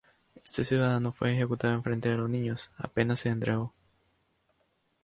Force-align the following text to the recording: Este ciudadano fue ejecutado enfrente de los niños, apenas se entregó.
Este 0.43 0.63
ciudadano 0.63 1.11
fue 1.11 1.31
ejecutado 1.31 1.75
enfrente 1.75 2.09
de 2.09 2.17
los 2.17 2.27
niños, 2.27 2.71
apenas 2.79 3.19
se 3.19 3.29
entregó. 3.29 3.71